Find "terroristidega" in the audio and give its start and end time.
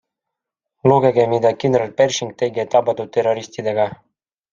3.19-3.87